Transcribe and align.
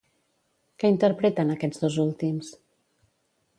Què 0.83 0.91
interpreten 0.93 1.53
aquests 1.57 1.85
dos 1.85 1.99
últims? 2.07 2.53